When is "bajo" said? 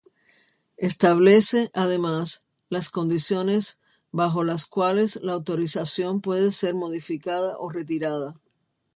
4.11-4.43